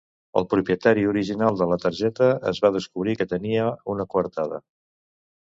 [0.39, 4.61] El propietari original de la targeta es va descobrir que tenia una coartada.